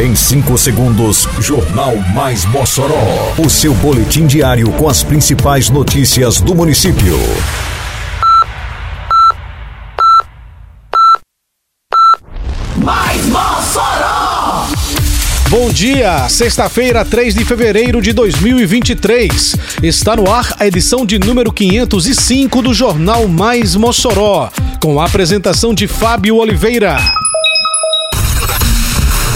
[0.00, 3.34] Em 5 segundos, Jornal Mais Mossoró.
[3.36, 7.18] O seu boletim diário com as principais notícias do município.
[12.78, 14.68] Mais Mossoró!
[15.50, 19.54] Bom dia, sexta-feira, 3 de fevereiro de 2023.
[19.82, 24.50] Está no ar a edição de número 505 do Jornal Mais Mossoró,
[24.82, 26.96] com a apresentação de Fábio Oliveira.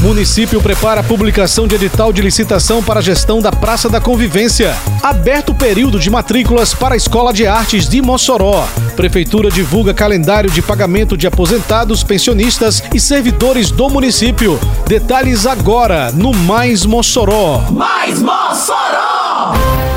[0.05, 4.77] Município prepara a publicação de edital de licitação para a gestão da Praça da Convivência.
[5.03, 8.68] Aberto o período de matrículas para a Escola de Artes de Mossoró.
[8.96, 14.61] Prefeitura divulga calendário de pagamento de aposentados, pensionistas e servidores do município.
[14.86, 17.63] Detalhes agora no Mais Mossoró.
[17.71, 19.93] Mais Mossoró!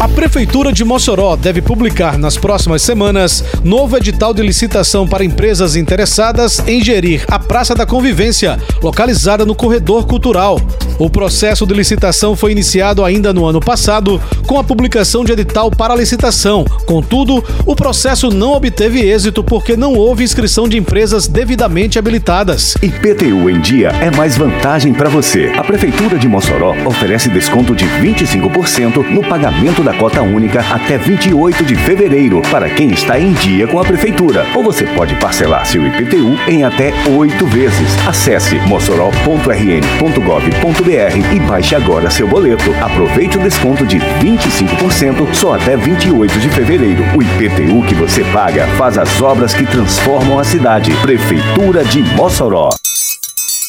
[0.00, 5.76] A Prefeitura de Mossoró deve publicar nas próximas semanas novo edital de licitação para empresas
[5.76, 10.58] interessadas em gerir a Praça da Convivência, localizada no Corredor Cultural.
[10.98, 15.70] O processo de licitação foi iniciado ainda no ano passado, com a publicação de edital
[15.70, 16.64] para licitação.
[16.86, 22.74] Contudo, o processo não obteve êxito porque não houve inscrição de empresas devidamente habilitadas.
[22.82, 25.52] IPTU em dia é mais vantagem para você.
[25.58, 31.64] A Prefeitura de Mossoró oferece desconto de 25% no pagamento da cota única até 28
[31.64, 34.46] de fevereiro para quem está em dia com a Prefeitura.
[34.54, 37.88] Ou você pode parcelar seu IPTU em até oito vezes.
[38.06, 42.70] Acesse mossoró.rn.gov.br e baixe agora seu boleto.
[42.80, 47.02] Aproveite o desconto de 25% só até 28 de fevereiro.
[47.16, 50.92] O IPTU que você paga faz as obras que transformam a cidade.
[51.02, 52.70] Prefeitura de Mossoró.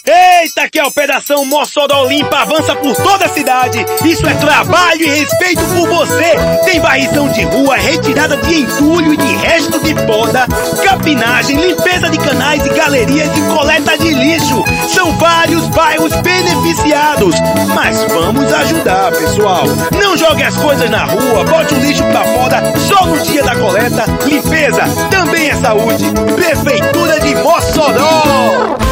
[0.03, 3.85] Eita, que a Operação Mossoró Limpa avança por toda a cidade.
[4.03, 6.35] Isso é trabalho e respeito por você.
[6.65, 10.47] Tem varrição de rua, retirada de entulho e de resto de poda,
[10.83, 14.63] capinagem, limpeza de canais e galerias e coleta de lixo.
[14.89, 17.35] São vários bairros beneficiados.
[17.75, 19.63] Mas vamos ajudar, pessoal.
[20.01, 23.55] Não jogue as coisas na rua, bote o lixo pra fora só no dia da
[23.55, 24.05] coleta.
[24.25, 26.05] Limpeza também é saúde.
[26.35, 28.90] Prefeitura de Mossoró.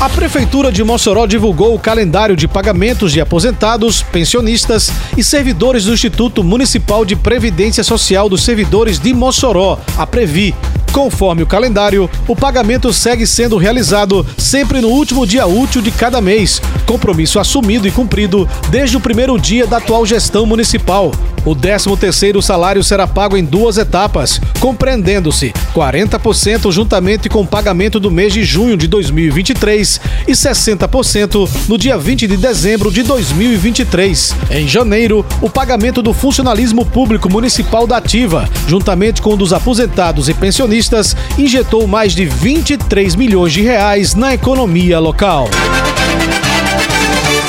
[0.00, 5.92] A Prefeitura de Mossoró divulgou o calendário de pagamentos de aposentados, pensionistas e servidores do
[5.92, 10.54] Instituto Municipal de Previdência Social dos Servidores de Mossoró, a Previ.
[10.98, 16.20] Conforme o calendário, o pagamento segue sendo realizado sempre no último dia útil de cada
[16.20, 21.12] mês, compromisso assumido e cumprido desde o primeiro dia da atual gestão municipal.
[21.44, 28.10] O 13º salário será pago em duas etapas, compreendendo-se 40% juntamente com o pagamento do
[28.10, 34.34] mês de junho de 2023 e 60% no dia 20 de dezembro de 2023.
[34.50, 40.28] Em janeiro, o pagamento do funcionalismo público municipal da Ativa, juntamente com o dos aposentados
[40.28, 40.87] e pensionistas,
[41.36, 45.48] injetou mais de 23 milhões de reais na economia local.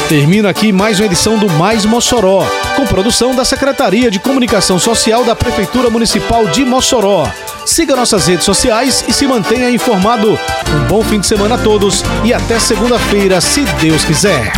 [0.10, 2.44] Termina aqui mais uma edição do Mais Mossoró,
[2.76, 7.32] com produção da Secretaria de Comunicação Social da Prefeitura Municipal de Mossoró.
[7.66, 10.38] Siga nossas redes sociais e se mantenha informado.
[10.74, 14.52] Um bom fim de semana a todos e até segunda-feira, se Deus quiser.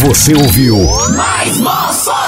[0.00, 0.76] Você ouviu
[1.14, 2.27] Mais Mossoró!